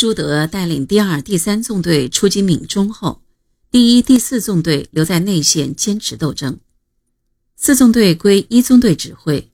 [0.00, 3.22] 朱德带领第二、第三纵队出击闽中后，
[3.70, 6.58] 第一、第四纵队留在内线坚持斗争，
[7.54, 9.52] 四纵队归一纵队指挥。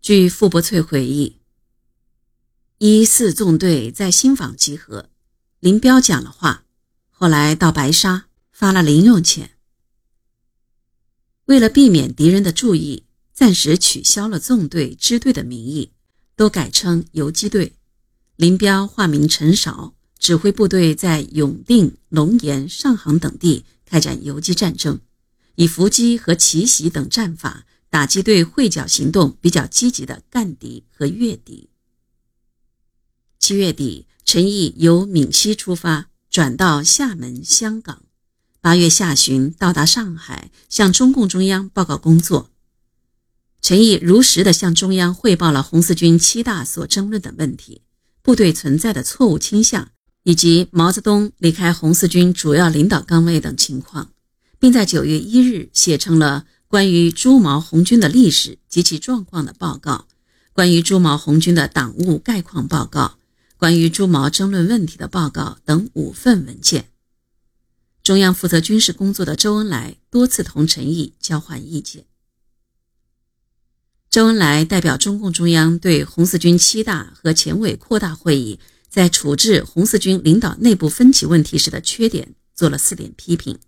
[0.00, 1.36] 据傅伯翠回忆，
[2.78, 5.10] 一四纵队在新坊集合，
[5.60, 6.64] 林彪讲了话，
[7.10, 9.50] 后来到白沙发了零用钱。
[11.44, 13.04] 为了避免敌人的注意，
[13.34, 15.92] 暂时取消了纵队、支队的名义，
[16.34, 17.74] 都改称游击队。
[18.36, 25.00] 林彪化名陈少，指挥部队在永定、龙岩、上杭等地开展游击战争，
[25.54, 31.68] 以伏击和奇袭等战法打击对会剿行动比较积极的赣敌和粤敌。
[33.38, 38.02] 七月底，陈毅由闽西出发，转到厦门、香港。
[38.60, 42.50] 八月下旬到达上海，向中共中央报告工作。
[43.62, 47.82] 陈毅如实的向中央汇报了红四军七大所争论的问题。
[48.24, 49.90] 部队存在的错误倾向，
[50.22, 54.12] 以及毛泽东离开红四军主要领导岗位等情况，
[54.58, 60.06] 并在九月一日写成了关于朱毛红军的历史及其状况的报告，
[60.54, 63.18] 关于朱毛红军的党务概况报告，
[63.58, 66.86] 关于朱毛争论问题的报告等五份文件。
[68.02, 72.06] 中央负责军事工作的周恩来多次同陈毅交换意见。
[74.14, 83.58] 周恩来代表中共中央对红四军七大和前委扩大会议在处置红四军领导内部分歧问题时的缺点做了四点批评：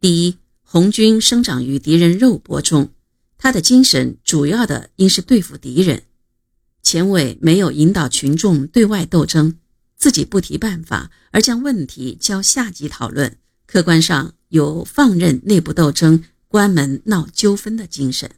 [0.00, 2.90] 第一，红军生长于敌人肉搏中，
[3.36, 6.02] 他的精神主要的应是对付敌人，
[6.82, 9.54] 前委没有引导群众对外斗争，
[9.96, 13.36] 自己不提办法，而将问题交下级讨论，
[13.68, 18.28] 客观上有放任内部斗争、关门闹纠纷的精神。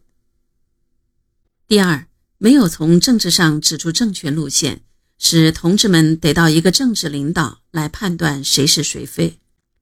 [1.70, 4.80] 第二，没有从政治上指出正确路线，
[5.18, 9.38] 使同志们得到一个政治领导来判断谁是谁非，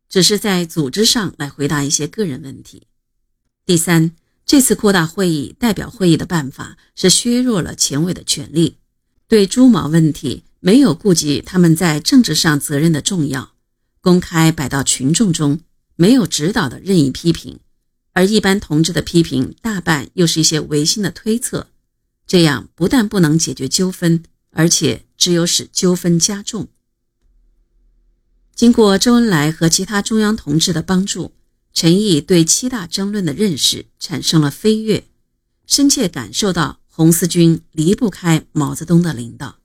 [0.06, 2.83] 只是在组织上来回答一些个人问题。
[3.65, 8.76] 第三，这次扩大会议代表会议的办法是削弱了前委的权力，
[9.26, 13.55] 对朱毛问题没有顾及他们在政治上责任的重要，
[14.03, 15.60] 公开摆到群众中，
[15.97, 17.59] 没有指导的任意批评，
[18.12, 21.69] 而一般同志的批评大半又是一些违心的推测。
[22.28, 26.69] 这样不但不能解决纠纷，而且只有使纠纷加重。
[28.55, 31.33] 经过周恩来和其他中央同志的帮助，
[31.72, 35.05] 陈毅对七大争论的认识产生了飞跃，
[35.67, 39.56] 深切感受到红四军离不开毛泽东的领导。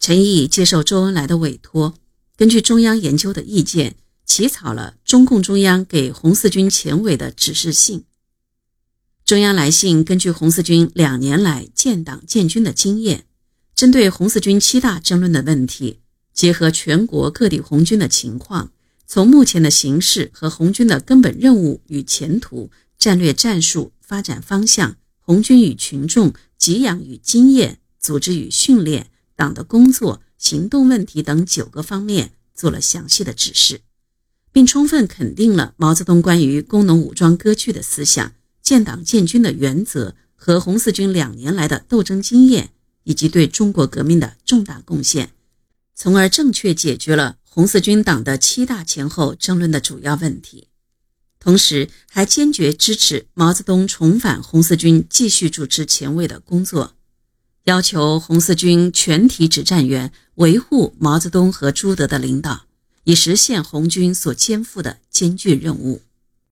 [0.00, 1.94] 陈毅接受周恩来的委托，
[2.36, 8.04] 根据中央研究的意见，起草了中共中央给红四军前委的指示信。
[9.24, 13.24] 中央来信根据红四军两年来建党建军的经验，
[13.74, 16.00] 针对红四军七大争论的问题，
[16.34, 18.70] 结合全国各地红军的情况，
[19.06, 33.80] 从目前的形势和红军的根本任务与前途、战略战术发展方向、红军与群众给养与经验、组织与训练、党的工作行动问题等九个方面做了详细的指示，
[34.52, 38.34] 并充分肯定了毛泽东关于工农武装割据的思想。
[38.64, 42.70] 建党建军的原则和红四军两年来的斗争经验，
[43.02, 45.32] 以及对中国革命的重大贡献，
[45.94, 50.68] 从而正确解决了红四军党的七大前后争论的主要问题。
[51.38, 56.94] 同时，还坚决支持毛泽东重返红四军继续主持前卫的工作，
[57.64, 62.64] 要求红四军全体指战员维护毛泽东和朱德的领导，
[63.04, 66.00] 以实现红军所肩负的艰巨任务。